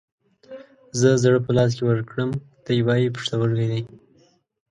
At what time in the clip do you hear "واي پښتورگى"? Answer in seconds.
2.87-3.67